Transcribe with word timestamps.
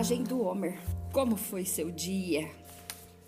contagem 0.00 0.22
do 0.22 0.40
Homer. 0.40 0.78
Como 1.12 1.36
foi 1.36 1.66
seu 1.66 1.90
dia? 1.90 2.48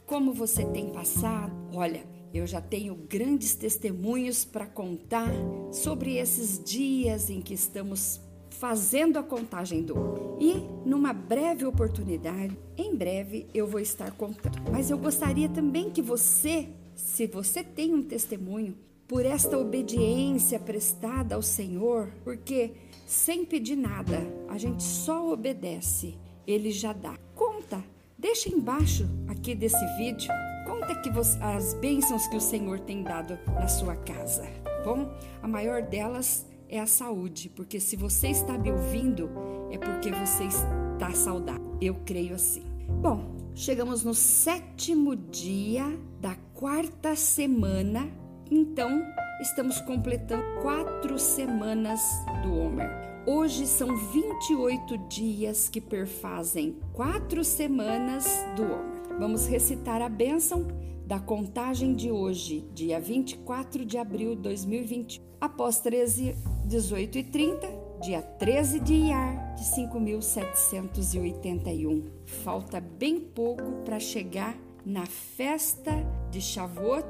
Como 0.06 0.32
você 0.32 0.64
tem 0.64 0.88
passado? 0.88 1.52
Olha, 1.74 2.02
eu 2.32 2.46
já 2.46 2.62
tenho 2.62 2.94
grandes 2.94 3.54
testemunhos 3.54 4.42
para 4.42 4.64
contar 4.64 5.30
sobre 5.70 6.16
esses 6.16 6.64
dias 6.64 7.28
em 7.28 7.42
que 7.42 7.52
estamos 7.52 8.22
fazendo 8.48 9.18
a 9.18 9.22
contagem 9.22 9.82
do 9.82 9.98
Homer. 9.98 10.22
E 10.40 10.88
numa 10.88 11.12
breve 11.12 11.66
oportunidade, 11.66 12.56
em 12.74 12.96
breve 12.96 13.46
eu 13.52 13.66
vou 13.66 13.78
estar 13.80 14.10
contando. 14.12 14.70
Mas 14.72 14.88
eu 14.88 14.96
gostaria 14.96 15.50
também 15.50 15.90
que 15.90 16.00
você, 16.00 16.70
se 16.94 17.26
você 17.26 17.62
tem 17.62 17.92
um 17.92 18.02
testemunho, 18.02 18.74
por 19.06 19.26
esta 19.26 19.58
obediência 19.58 20.58
prestada 20.58 21.34
ao 21.34 21.42
Senhor, 21.42 22.10
porque 22.24 22.72
sem 23.06 23.44
pedir 23.44 23.76
nada, 23.76 24.18
a 24.48 24.56
gente 24.56 24.82
só 24.82 25.30
obedece, 25.30 26.14
ele 26.46 26.70
já 26.70 26.92
dá. 26.92 27.16
Conta, 27.34 27.82
deixa 28.18 28.48
embaixo 28.48 29.08
aqui 29.28 29.54
desse 29.54 29.84
vídeo, 29.96 30.30
conta 30.66 30.94
que 30.96 31.10
você, 31.10 31.38
as 31.42 31.74
bênçãos 31.74 32.26
que 32.26 32.36
o 32.36 32.40
Senhor 32.40 32.80
tem 32.80 33.02
dado 33.02 33.38
na 33.46 33.68
sua 33.68 33.96
casa. 33.96 34.46
Bom, 34.84 35.10
a 35.42 35.48
maior 35.48 35.82
delas 35.82 36.46
é 36.68 36.80
a 36.80 36.86
saúde, 36.86 37.48
porque 37.50 37.78
se 37.78 37.96
você 37.96 38.28
está 38.28 38.56
me 38.56 38.72
ouvindo, 38.72 39.30
é 39.70 39.78
porque 39.78 40.10
você 40.10 40.44
está 40.44 41.12
saudável. 41.14 41.76
Eu 41.80 41.96
creio 42.04 42.34
assim. 42.34 42.64
Bom, 43.00 43.36
chegamos 43.54 44.04
no 44.04 44.14
sétimo 44.14 45.14
dia 45.14 45.84
da 46.20 46.34
quarta 46.54 47.14
semana, 47.14 48.08
então 48.50 49.02
estamos 49.40 49.80
completando 49.82 50.44
quatro 50.62 51.18
semanas 51.18 52.00
do 52.42 52.54
Homer. 52.54 53.11
Hoje 53.24 53.68
são 53.68 53.96
28 53.96 54.98
dias 55.06 55.68
que 55.68 55.80
perfazem 55.80 56.80
quatro 56.92 57.44
semanas 57.44 58.26
do 58.56 58.64
Homer. 58.64 59.16
Vamos 59.16 59.46
recitar 59.46 60.02
a 60.02 60.08
bênção 60.08 60.66
da 61.06 61.20
contagem 61.20 61.94
de 61.94 62.10
hoje, 62.10 62.68
dia 62.74 63.00
24 63.00 63.84
de 63.84 63.96
abril 63.96 64.34
de 64.34 64.42
2021. 64.42 65.22
Após 65.40 65.78
13, 65.78 66.34
18 66.64 67.18
e 67.18 67.22
30, 67.22 67.68
dia 68.02 68.20
13 68.20 68.80
de 68.80 68.94
Iar 68.94 69.54
de 69.54 69.66
5.781. 69.66 72.02
Falta 72.24 72.80
bem 72.80 73.20
pouco 73.20 73.84
para 73.84 74.00
chegar 74.00 74.58
na 74.84 75.06
festa 75.06 75.92
de 76.28 76.40
Shavuot, 76.40 77.06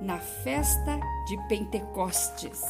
na 0.00 0.18
festa 0.18 1.00
de 1.26 1.36
Pentecostes. 1.48 2.62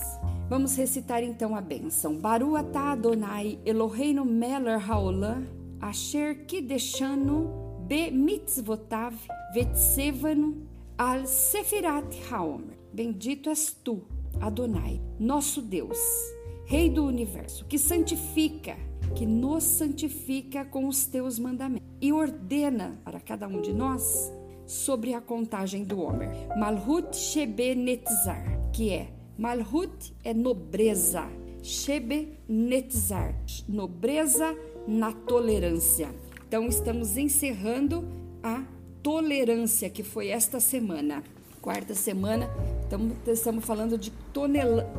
Vamos 0.49 0.77
recitar 0.77 1.23
então 1.23 1.55
a 1.55 1.61
bênção. 1.61 2.17
Baru 2.17 2.57
atah 2.57 2.93
Adonai 2.93 3.59
Eloheinu 3.65 4.25
melech 4.25 4.85
haolam 4.89 5.47
asher 5.81 6.47
kideshanu 6.47 7.87
be 7.87 8.11
mitzvotav 8.11 9.15
vetsevanu 9.55 10.67
al 10.97 11.27
sefirat 11.27 12.15
haomer. 12.31 12.79
Bendito 12.93 13.51
és 13.51 13.73
tu, 13.85 14.03
Adonai, 14.41 15.01
nosso 15.21 15.61
Deus, 15.61 15.99
Rei 16.65 16.91
do 16.91 17.05
universo, 17.07 17.65
que 17.65 17.79
santifica, 17.79 18.77
que 19.15 19.25
nos 19.25 19.65
santifica 19.65 20.65
com 20.65 20.87
os 20.87 21.07
teus 21.07 21.39
mandamentos 21.39 21.89
e 22.01 22.13
ordena 22.13 23.01
para 23.05 23.21
cada 23.21 23.49
um 23.49 23.63
de 23.63 23.73
nós 23.73 24.31
sobre 24.69 25.15
a 25.15 25.21
contagem 25.21 25.83
do 25.83 25.99
Homer. 26.01 26.29
Malhut 26.59 27.17
Shebe 27.17 27.75
Netzar, 27.75 28.71
que 28.71 28.91
é 28.91 29.09
Malhut 29.39 30.15
é 30.23 30.35
nobreza, 30.35 31.27
Shebe 31.63 32.39
Netzar, 32.47 33.35
nobreza 33.67 34.55
na 34.87 35.11
tolerância. 35.13 36.15
Então 36.47 36.67
estamos 36.67 37.17
encerrando 37.17 38.07
a 38.43 38.63
tolerância 39.03 39.89
que 39.89 40.03
foi 40.03 40.29
esta 40.29 40.61
semana. 40.61 41.25
Quarta 41.63 41.95
semana, 41.95 42.49
estamos, 42.83 43.17
estamos 43.27 43.65
falando 43.65 43.97
de 43.97 44.13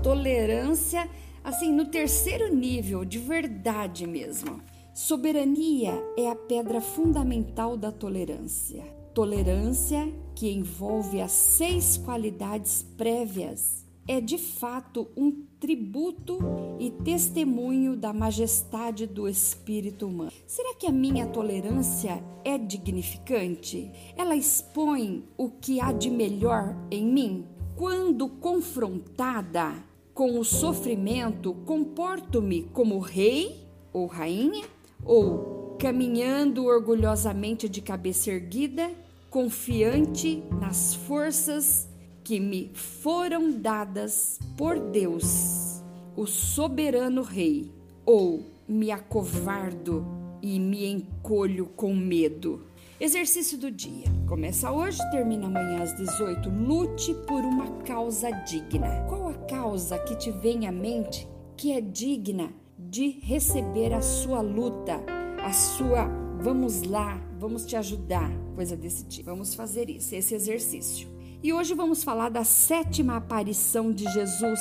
tolerância, 0.01 1.09
assim, 1.43 1.71
no 1.71 1.85
terceiro 1.85 2.53
nível, 2.53 3.05
de 3.05 3.19
verdade 3.19 4.07
mesmo. 4.07 4.61
Soberania 4.93 5.93
é 6.17 6.29
a 6.29 6.35
pedra 6.35 6.81
fundamental 6.81 7.77
da 7.77 7.91
tolerância. 7.91 8.98
Tolerância, 9.19 10.09
que 10.33 10.49
envolve 10.49 11.19
as 11.19 11.33
seis 11.33 11.97
qualidades 11.97 12.83
prévias, 12.95 13.85
é 14.07 14.21
de 14.21 14.37
fato 14.37 15.09
um 15.13 15.43
tributo 15.59 16.39
e 16.79 16.89
testemunho 16.89 17.97
da 17.97 18.13
majestade 18.13 19.05
do 19.05 19.27
espírito 19.27 20.07
humano. 20.07 20.31
Será 20.47 20.73
que 20.73 20.87
a 20.87 20.91
minha 20.93 21.27
tolerância 21.27 22.23
é 22.45 22.57
dignificante? 22.57 23.91
Ela 24.15 24.37
expõe 24.37 25.25
o 25.37 25.49
que 25.49 25.81
há 25.81 25.91
de 25.91 26.09
melhor 26.09 26.73
em 26.89 27.05
mim? 27.05 27.45
Quando 27.75 28.29
confrontada 28.29 29.83
com 30.13 30.39
o 30.39 30.45
sofrimento, 30.45 31.53
comporto-me 31.65 32.63
como 32.71 32.99
rei 32.99 33.67
ou 33.91 34.05
rainha? 34.05 34.65
Ou 35.03 35.75
caminhando 35.77 36.63
orgulhosamente 36.63 37.67
de 37.67 37.81
cabeça 37.81 38.31
erguida, 38.31 38.89
confiante 39.29 40.43
nas 40.59 40.93
forças 40.93 41.87
que 42.23 42.39
me 42.39 42.71
foram 42.73 43.51
dadas 43.51 44.39
por 44.57 44.79
Deus, 44.79 45.83
o 46.15 46.25
soberano 46.25 47.21
Rei, 47.21 47.71
ou 48.05 48.45
me 48.67 48.91
acovardo 48.91 50.05
e 50.41 50.59
me 50.59 50.85
encolho 50.87 51.67
com 51.75 51.95
medo. 51.95 52.65
Exercício 52.99 53.57
do 53.57 53.71
dia. 53.71 54.05
Começa 54.27 54.71
hoje, 54.71 54.99
termina 55.09 55.47
amanhã 55.47 55.81
às 55.81 55.95
18. 55.95 56.49
Lute 56.49 57.13
por 57.25 57.41
uma 57.45 57.67
causa 57.83 58.29
digna. 58.29 59.05
Qual 59.07 59.29
a 59.29 59.33
causa 59.33 59.97
que 59.99 60.15
te 60.15 60.31
vem 60.31 60.67
à 60.67 60.71
mente 60.71 61.27
que 61.55 61.71
é 61.71 61.81
digna 61.81 62.49
de 62.77 63.19
receber 63.21 63.93
a 63.93 64.01
sua 64.01 64.41
luta, 64.41 65.01
a 65.43 65.51
sua 65.51 66.28
vamos 66.39 66.83
lá, 66.83 67.21
vamos 67.37 67.65
te 67.65 67.75
ajudar, 67.75 68.31
coisa 68.55 68.75
desse 68.75 69.03
tipo. 69.05 69.29
Vamos 69.29 69.53
fazer 69.53 69.89
isso, 69.89 70.15
esse 70.15 70.33
exercício. 70.33 71.07
E 71.41 71.53
hoje 71.53 71.73
vamos 71.73 72.03
falar 72.03 72.29
da 72.29 72.43
sétima 72.43 73.17
aparição 73.17 73.91
de 73.91 74.05
Jesus. 74.11 74.59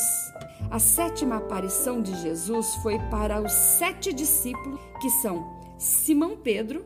A 0.70 0.78
sétima 0.78 1.36
aparição 1.36 2.00
de 2.00 2.14
Jesus 2.20 2.74
foi 2.76 2.98
para 3.10 3.40
os 3.40 3.52
sete 3.52 4.12
discípulos, 4.12 4.80
que 5.00 5.10
são 5.10 5.58
Simão 5.78 6.36
Pedro, 6.36 6.84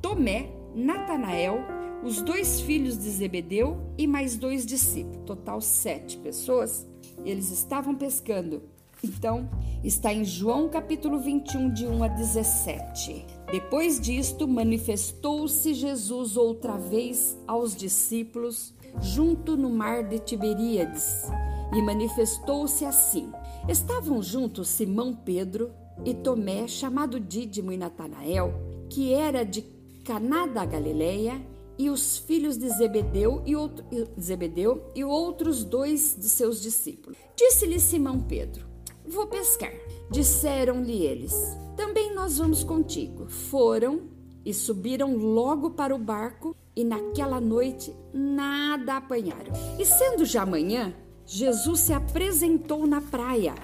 Tomé, 0.00 0.50
Natanael, 0.74 1.58
os 2.02 2.22
dois 2.22 2.60
filhos 2.60 2.98
de 2.98 3.10
Zebedeu 3.10 3.78
e 3.98 4.06
mais 4.06 4.36
dois 4.36 4.64
discípulos. 4.64 5.24
Total 5.26 5.60
sete 5.60 6.16
pessoas. 6.18 6.86
Eles 7.24 7.50
estavam 7.50 7.94
pescando 7.94 8.62
então, 9.02 9.48
está 9.82 10.12
em 10.12 10.24
João 10.24 10.68
capítulo 10.68 11.18
21, 11.18 11.72
de 11.72 11.86
1 11.86 12.04
a 12.04 12.08
17. 12.08 13.26
Depois 13.50 13.98
disto, 14.00 14.46
manifestou-se 14.46 15.72
Jesus 15.72 16.36
outra 16.36 16.76
vez 16.76 17.38
aos 17.46 17.74
discípulos, 17.74 18.74
junto 19.00 19.56
no 19.56 19.70
mar 19.70 20.04
de 20.04 20.18
Tiberíades, 20.18 21.24
e 21.72 21.80
manifestou-se 21.80 22.84
assim: 22.84 23.30
Estavam 23.68 24.22
juntos 24.22 24.68
Simão 24.68 25.14
Pedro 25.14 25.70
e 26.04 26.14
Tomé, 26.14 26.68
chamado 26.68 27.18
Dídimo, 27.18 27.72
e 27.72 27.76
Natanael, 27.76 28.52
que 28.88 29.12
era 29.12 29.44
de 29.44 29.62
Caná 30.04 30.46
da 30.46 30.64
Galileia, 30.64 31.40
e 31.78 31.88
os 31.88 32.18
filhos 32.18 32.58
de 32.58 32.68
Zebedeu 32.68 33.42
e, 33.46 33.56
outro, 33.56 33.82
Zebedeu 34.20 34.84
e 34.94 35.02
outros 35.02 35.64
dois 35.64 36.14
de 36.18 36.28
seus 36.28 36.60
discípulos. 36.60 37.16
Disse-lhe 37.34 37.80
Simão 37.80 38.20
Pedro: 38.20 38.69
Vou 39.10 39.26
pescar. 39.26 39.72
Disseram-lhe 40.08 41.04
eles: 41.04 41.34
Também 41.76 42.14
nós 42.14 42.38
vamos 42.38 42.62
contigo. 42.62 43.26
Foram 43.28 44.02
e 44.44 44.54
subiram 44.54 45.16
logo 45.16 45.70
para 45.70 45.94
o 45.94 45.98
barco, 45.98 46.56
e 46.74 46.84
naquela 46.84 47.40
noite 47.40 47.92
nada 48.14 48.96
apanharam. 48.96 49.52
E 49.78 49.84
sendo 49.84 50.24
já 50.24 50.46
manhã, 50.46 50.94
Jesus 51.26 51.80
se 51.80 51.92
apresentou 51.92 52.86
na 52.86 53.00
praia. 53.00 53.54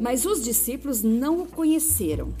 Mas 0.00 0.24
os 0.24 0.42
discípulos 0.42 1.02
não 1.02 1.42
o 1.42 1.46
conheceram. 1.46 2.32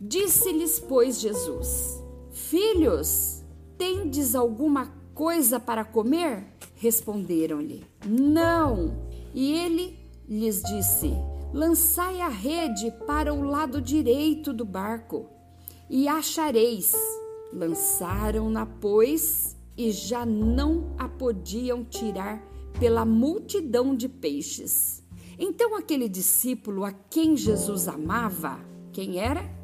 Disse-lhes, 0.00 0.80
pois, 0.80 1.20
Jesus: 1.20 2.02
Filhos, 2.30 3.44
tendes 3.76 4.34
alguma 4.34 4.92
coisa 5.14 5.60
para 5.60 5.84
comer? 5.84 6.46
Responderam-lhe: 6.74 7.84
Não. 8.06 8.96
E 9.34 9.52
ele 9.52 9.98
lhes 10.26 10.62
disse: 10.62 11.14
lançai 11.52 12.20
a 12.20 12.28
rede 12.28 12.92
para 13.06 13.32
o 13.32 13.42
lado 13.42 13.80
direito 13.80 14.52
do 14.52 14.64
barco 14.64 15.28
e 15.88 16.08
achareis. 16.08 16.92
Lançaram-na, 17.52 18.66
pois, 18.66 19.56
e 19.76 19.90
já 19.90 20.26
não 20.26 20.94
a 20.98 21.08
podiam 21.08 21.84
tirar 21.84 22.42
pela 22.78 23.04
multidão 23.04 23.94
de 23.94 24.08
peixes. 24.08 25.02
Então 25.38 25.76
aquele 25.76 26.08
discípulo 26.08 26.84
a 26.84 26.92
quem 26.92 27.36
Jesus 27.36 27.88
amava, 27.88 28.58
quem 28.92 29.18
era? 29.18 29.56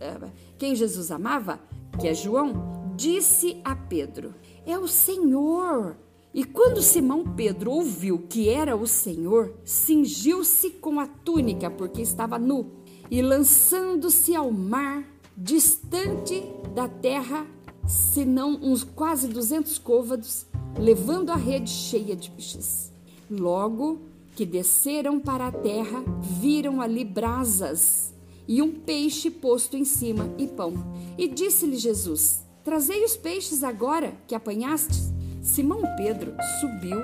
eh, 0.00 0.30
quem 0.58 0.74
Jesus 0.74 1.10
amava, 1.10 1.60
que 2.00 2.08
é 2.08 2.14
João, 2.14 2.92
disse 2.96 3.60
a 3.64 3.76
Pedro: 3.76 4.34
É 4.66 4.78
o 4.78 4.88
Senhor. 4.88 5.96
E 6.34 6.42
quando 6.42 6.82
Simão 6.82 7.22
Pedro 7.22 7.70
ouviu 7.70 8.18
que 8.18 8.48
era 8.48 8.74
o 8.74 8.88
Senhor, 8.88 9.54
cingiu-se 9.64 10.68
com 10.70 10.98
a 10.98 11.06
túnica, 11.06 11.70
porque 11.70 12.02
estava 12.02 12.40
nu, 12.40 12.72
e 13.08 13.22
lançando-se 13.22 14.34
ao 14.34 14.50
mar, 14.50 15.08
distante 15.36 16.42
da 16.74 16.88
terra, 16.88 17.46
senão 17.86 18.58
uns 18.60 18.82
quase 18.82 19.28
duzentos 19.28 19.78
côvados, 19.78 20.44
levando 20.76 21.30
a 21.30 21.36
rede 21.36 21.70
cheia 21.70 22.16
de 22.16 22.32
peixes. 22.32 22.92
Logo 23.30 24.02
que 24.34 24.44
desceram 24.44 25.20
para 25.20 25.46
a 25.46 25.52
terra, 25.52 26.02
viram 26.20 26.80
ali 26.80 27.04
brasas 27.04 28.12
e 28.48 28.60
um 28.60 28.72
peixe 28.72 29.30
posto 29.30 29.76
em 29.76 29.84
cima 29.84 30.34
e 30.36 30.48
pão. 30.48 30.74
E 31.16 31.28
disse-lhe 31.28 31.76
Jesus: 31.76 32.44
Trazei 32.64 33.04
os 33.04 33.16
peixes 33.16 33.62
agora 33.62 34.16
que 34.26 34.34
apanhastes. 34.34 35.13
Simão 35.44 35.82
Pedro 35.94 36.34
subiu 36.58 36.98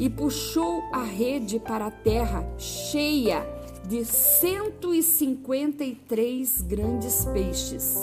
e 0.00 0.10
puxou 0.10 0.82
a 0.92 1.04
rede 1.04 1.60
para 1.60 1.86
a 1.86 1.92
terra 1.92 2.44
cheia 2.58 3.46
de 3.86 4.04
153 4.04 6.62
grandes 6.62 7.24
peixes. 7.26 7.96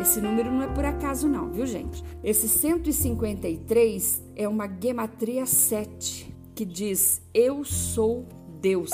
Esse 0.00 0.20
número 0.20 0.50
não 0.50 0.64
é 0.64 0.66
por 0.66 0.84
acaso 0.84 1.28
não, 1.28 1.52
viu 1.52 1.64
gente? 1.64 2.02
Esse 2.24 2.48
153 2.48 4.20
é 4.34 4.48
uma 4.48 4.68
gematria 4.68 5.46
7, 5.46 6.34
que 6.52 6.64
diz 6.64 7.22
eu 7.32 7.64
sou 7.64 8.26
Deus. 8.60 8.90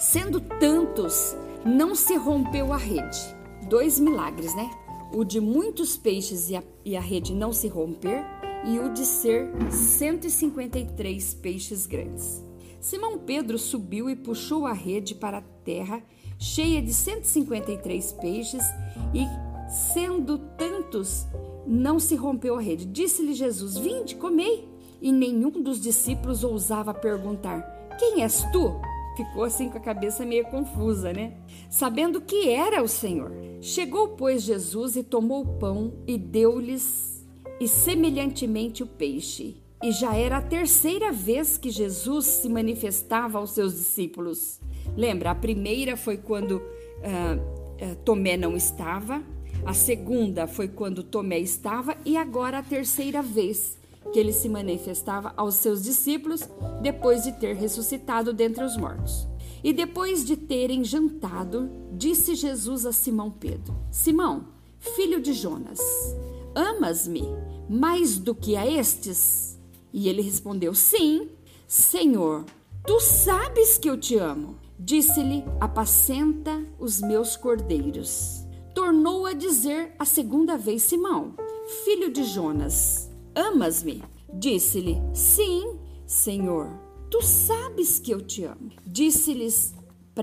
Sendo 0.00 0.40
tantos, 0.40 1.36
não 1.62 1.94
se 1.94 2.16
rompeu 2.16 2.72
a 2.72 2.78
rede. 2.78 3.20
Dois 3.68 4.00
milagres, 4.00 4.56
né? 4.56 4.70
O 5.12 5.24
de 5.24 5.40
muitos 5.40 5.94
peixes 5.94 6.48
e 6.48 6.56
a, 6.56 6.62
e 6.86 6.96
a 6.96 7.02
rede 7.02 7.34
não 7.34 7.52
se 7.52 7.68
romper 7.68 8.24
e 8.64 8.78
o 8.78 8.92
de 8.92 9.04
ser 9.04 9.50
153 9.70 11.34
peixes 11.34 11.86
grandes. 11.86 12.42
Simão 12.80 13.18
Pedro 13.18 13.58
subiu 13.58 14.10
e 14.10 14.16
puxou 14.16 14.66
a 14.66 14.72
rede 14.72 15.14
para 15.14 15.38
a 15.38 15.42
terra, 15.64 16.02
cheia 16.38 16.82
de 16.82 16.92
153 16.92 18.12
peixes, 18.14 18.64
e, 19.14 19.24
sendo 19.92 20.38
tantos, 20.58 21.26
não 21.66 22.00
se 22.00 22.16
rompeu 22.16 22.56
a 22.56 22.60
rede. 22.60 22.84
Disse-lhe 22.84 23.34
Jesus: 23.34 23.78
Vinde, 23.78 24.16
comei. 24.16 24.68
E 25.00 25.10
nenhum 25.10 25.62
dos 25.62 25.80
discípulos 25.80 26.44
ousava 26.44 26.94
perguntar: 26.94 27.60
Quem 27.98 28.22
és 28.22 28.42
tu? 28.52 28.80
Ficou 29.16 29.44
assim 29.44 29.68
com 29.68 29.76
a 29.76 29.80
cabeça 29.80 30.24
meio 30.24 30.46
confusa, 30.46 31.12
né? 31.12 31.36
Sabendo 31.68 32.20
que 32.20 32.48
era 32.48 32.82
o 32.82 32.88
Senhor. 32.88 33.30
Chegou, 33.60 34.08
pois, 34.08 34.42
Jesus 34.42 34.96
e 34.96 35.02
tomou 35.02 35.42
o 35.42 35.58
pão 35.58 35.92
e 36.06 36.16
deu-lhes, 36.16 37.11
e 37.62 37.68
semelhantemente 37.68 38.82
o 38.82 38.86
peixe. 38.86 39.54
E 39.80 39.92
já 39.92 40.16
era 40.16 40.38
a 40.38 40.42
terceira 40.42 41.12
vez 41.12 41.56
que 41.56 41.70
Jesus 41.70 42.26
se 42.26 42.48
manifestava 42.48 43.38
aos 43.38 43.52
seus 43.52 43.74
discípulos. 43.74 44.60
Lembra, 44.96 45.30
a 45.30 45.34
primeira 45.34 45.96
foi 45.96 46.16
quando 46.16 46.56
uh, 46.56 46.60
uh, 46.60 47.96
Tomé 48.04 48.36
não 48.36 48.56
estava, 48.56 49.22
a 49.64 49.72
segunda 49.72 50.48
foi 50.48 50.66
quando 50.66 51.04
Tomé 51.04 51.38
estava, 51.38 51.96
e 52.04 52.16
agora 52.16 52.58
a 52.58 52.62
terceira 52.64 53.22
vez 53.22 53.78
que 54.12 54.18
ele 54.18 54.32
se 54.32 54.48
manifestava 54.48 55.32
aos 55.36 55.54
seus 55.54 55.84
discípulos 55.84 56.48
depois 56.82 57.22
de 57.22 57.30
ter 57.30 57.54
ressuscitado 57.54 58.32
dentre 58.32 58.64
os 58.64 58.76
mortos. 58.76 59.28
E 59.62 59.72
depois 59.72 60.24
de 60.24 60.36
terem 60.36 60.82
jantado, 60.82 61.70
disse 61.92 62.34
Jesus 62.34 62.84
a 62.84 62.92
Simão 62.92 63.30
Pedro: 63.30 63.72
Simão, 63.88 64.48
filho 64.80 65.20
de 65.20 65.32
Jonas, 65.32 65.78
amas-me 66.54 67.22
mais 67.68 68.18
do 68.18 68.34
que 68.34 68.56
a 68.56 68.66
estes? 68.66 69.58
E 69.92 70.08
ele 70.08 70.22
respondeu: 70.22 70.74
Sim, 70.74 71.28
Senhor, 71.66 72.44
tu 72.86 73.00
sabes 73.00 73.78
que 73.78 73.88
eu 73.88 73.98
te 73.98 74.16
amo. 74.16 74.58
Disse-lhe: 74.78 75.44
Apacenta 75.60 76.64
os 76.78 77.00
meus 77.00 77.36
cordeiros. 77.36 78.44
Tornou 78.74 79.26
a 79.26 79.32
dizer 79.32 79.94
a 79.98 80.04
segunda 80.04 80.56
vez: 80.56 80.82
Simão, 80.82 81.34
filho 81.84 82.12
de 82.12 82.24
Jonas, 82.24 83.12
Amas-me? 83.34 84.02
Disse-lhe: 84.32 84.96
Sim, 85.14 85.78
Senhor. 86.06 86.68
Tu 87.10 87.22
sabes 87.22 87.98
que 87.98 88.12
eu 88.12 88.20
te 88.22 88.44
amo. 88.44 88.70
Disse-lhes, 88.86 89.74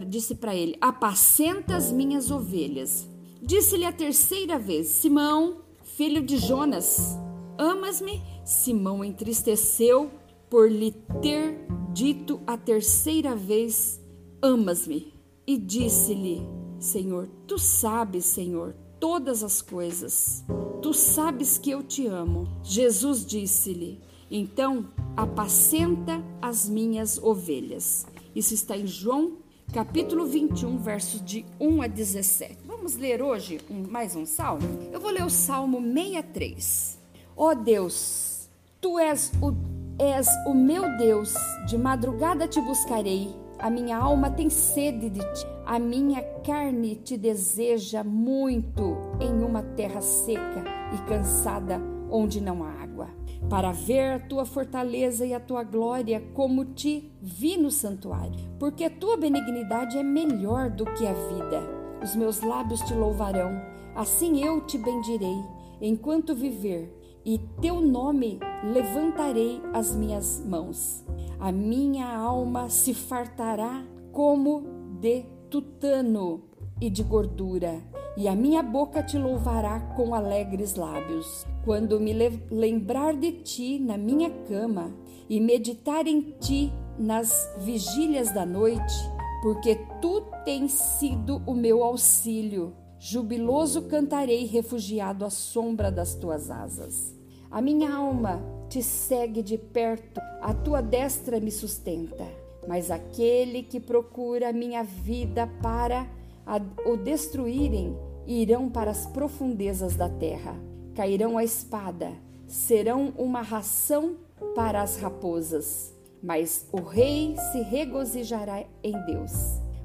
disse 0.08 0.36
para 0.36 0.56
ele: 0.56 0.78
Apacenta 0.80 1.76
as 1.76 1.92
minhas 1.92 2.32
ovelhas. 2.32 3.08
Disse-lhe 3.42 3.86
a 3.86 3.92
terceira 3.92 4.60
vez: 4.60 4.88
Simão, 4.88 5.62
filho 6.00 6.24
de 6.24 6.38
Jonas, 6.38 7.20
amas-me? 7.58 8.22
Simão 8.46 9.04
entristeceu 9.04 10.10
por 10.50 10.72
lhe 10.72 10.92
ter 11.22 11.68
dito 11.92 12.40
a 12.48 12.56
terceira 12.56 13.36
vez: 13.36 14.00
Amas-me? 14.42 15.14
E 15.46 15.58
disse-lhe: 15.58 16.42
Senhor, 16.80 17.28
tu 17.46 17.60
sabes, 17.60 18.24
Senhor, 18.24 18.74
todas 18.98 19.44
as 19.44 19.62
coisas. 19.62 20.42
Tu 20.82 20.94
sabes 20.94 21.58
que 21.58 21.70
eu 21.70 21.84
te 21.84 22.08
amo. 22.08 22.48
Jesus 22.64 23.26
disse-lhe: 23.26 24.00
Então 24.32 24.88
apacenta 25.18 26.24
as 26.42 26.70
minhas 26.70 27.22
ovelhas. 27.22 28.08
Isso 28.34 28.54
está 28.54 28.78
em 28.78 28.88
João, 28.88 29.40
capítulo 29.74 30.26
21, 30.26 30.78
versos 30.78 31.24
de 31.24 31.46
1 31.60 31.82
a 31.82 31.88
17. 31.88 32.58
Vamos 32.66 32.96
ler 32.96 33.22
hoje 33.22 33.60
um, 33.70 33.84
mais 33.90 34.16
um 34.16 34.26
salmo? 34.26 34.90
Eu 34.92 35.00
vou 35.00 35.12
ler 35.12 35.24
o 35.24 35.30
Salmo 35.30 35.80
63. 35.82 37.00
Ó 37.38 37.52
oh 37.52 37.56
Deus, 37.56 38.50
tu 38.82 38.98
és 38.98 39.32
o, 39.42 39.54
és 40.02 40.28
o 40.48 40.54
meu 40.54 40.98
Deus, 40.98 41.34
de 41.68 41.78
madrugada 41.78 42.48
te 42.48 42.60
buscarei 42.62 43.34
a 43.60 43.70
minha 43.70 43.98
alma 43.98 44.32
tem 44.32 44.50
sede 44.50 45.10
de 45.10 45.20
ti, 45.20 45.46
a 45.66 45.78
minha 45.78 46.24
carne 46.46 46.96
te 46.96 47.18
deseja 47.18 48.06
muito 48.06 48.98
em 49.20 49.44
uma 49.44 49.62
terra 49.62 50.02
seca 50.02 50.64
e 50.94 51.10
cansada 51.10 51.99
onde 52.12 52.42
não 52.42 52.64
há 52.64 52.72
água, 52.72 53.10
para 53.50 53.72
ver 53.72 54.14
a 54.14 54.20
tua 54.20 54.46
fortaleza 54.46 55.26
e 55.26 55.34
a 55.34 55.40
tua 55.40 55.64
glória 55.64 56.22
como 56.34 56.66
te 56.66 57.12
vi 57.22 57.58
no 57.58 57.72
santuário, 57.72 58.40
porque 58.60 58.84
a 58.84 58.90
tua 58.90 59.18
benignidade 59.18 59.98
é 59.98 60.04
melhor 60.04 60.70
do 60.70 60.86
que 60.86 61.06
a 61.06 61.14
vida. 61.14 61.62
Os 62.02 62.16
meus 62.16 62.42
lábios 62.42 62.82
te 62.82 62.94
louvarão, 62.94 63.52
assim 63.96 64.44
eu 64.44 64.62
te 64.66 64.78
bendirei 64.78 65.38
enquanto 65.82 66.36
viver, 66.36 66.96
e 67.26 67.38
teu 67.62 67.82
nome 67.82 68.40
levantarei 68.64 69.62
as 69.74 69.96
minhas 69.96 70.44
mãos. 70.46 71.06
A 71.40 71.52
minha 71.52 72.08
alma 72.18 72.70
se 72.70 72.94
fartará 72.94 73.84
como 74.12 74.64
de 75.00 75.24
tutano 75.50 76.44
e 76.82 76.90
de 76.90 77.04
gordura, 77.04 77.82
e 78.18 78.28
a 78.28 78.36
minha 78.36 78.64
boca 78.64 79.04
te 79.04 79.18
louvará 79.18 79.80
com 79.96 80.14
alegres 80.14 80.76
lábios. 80.76 81.46
Quando 81.66 82.00
me 82.00 82.14
lembrar 82.50 83.16
de 83.16 83.32
ti 83.32 83.80
na 83.80 83.98
minha 83.98 84.30
cama 84.48 84.94
e 85.30 85.40
meditar 85.40 86.08
em 86.08 86.22
ti 86.40 86.72
nas 86.98 87.50
vigílias 87.60 88.34
da 88.34 88.46
noite, 88.46 88.94
porque 89.42 89.76
tu 90.02 90.22
tens 90.44 90.72
sido 90.72 91.42
o 91.46 91.54
meu 91.54 91.84
auxílio. 91.84 92.74
Jubiloso 93.00 93.84
cantarei, 93.84 94.46
refugiado 94.46 95.24
à 95.24 95.30
sombra 95.30 95.92
das 95.92 96.16
tuas 96.16 96.50
asas. 96.52 97.16
A 97.50 97.62
minha 97.62 97.94
alma 97.94 98.42
te 98.70 98.84
segue 98.84 99.42
de 99.42 99.58
perto, 99.58 100.20
a 100.42 100.54
tua 100.54 100.82
destra 100.82 101.40
me 101.40 101.52
sustenta. 101.52 102.26
Mas 102.68 102.92
aquele 102.92 103.64
que 103.64 103.80
procura 103.80 104.50
a 104.50 104.54
minha 104.54 104.84
vida 104.84 105.48
para 105.62 106.08
a, 106.46 106.60
o 106.86 106.98
destruírem, 106.98 107.98
irão 108.28 108.70
para 108.70 108.92
as 108.92 109.06
profundezas 109.08 109.96
da 109.96 110.10
terra. 110.10 110.56
Cairão 111.00 111.38
a 111.38 111.46
espada, 111.46 112.12
serão 112.46 113.14
uma 113.18 113.42
ração 113.42 114.18
para 114.54 114.82
as 114.82 114.98
raposas. 114.98 115.94
Mas 116.22 116.68
o 116.74 116.82
rei 116.82 117.38
se 117.54 117.62
regozijará 117.62 118.66
em 118.84 118.92
Deus. 119.06 119.32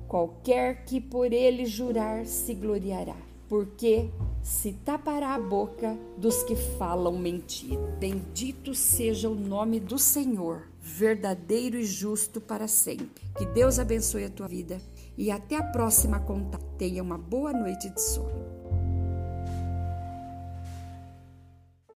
Qualquer 0.08 0.84
que 0.84 1.00
por 1.00 1.32
ele 1.32 1.66
jurar 1.66 2.26
se 2.26 2.52
gloriará 2.52 3.14
porque 3.48 4.10
se 4.42 4.72
tapará 4.72 5.36
a 5.36 5.40
boca 5.40 5.96
dos 6.18 6.42
que 6.42 6.56
falam 6.56 7.16
mentira. 7.16 7.80
Bendito 8.00 8.74
seja 8.74 9.28
o 9.28 9.36
nome 9.36 9.78
do 9.78 10.00
Senhor, 10.00 10.64
verdadeiro 10.80 11.76
e 11.76 11.84
justo 11.84 12.40
para 12.40 12.66
sempre. 12.66 13.22
Que 13.38 13.46
Deus 13.46 13.78
abençoe 13.78 14.24
a 14.24 14.30
tua 14.30 14.48
vida 14.48 14.80
e 15.16 15.30
até 15.30 15.58
a 15.58 15.62
próxima 15.62 16.18
conta. 16.18 16.58
Tenha 16.76 17.04
uma 17.04 17.16
boa 17.16 17.52
noite 17.52 17.88
de 17.88 18.02
sono. 18.02 18.53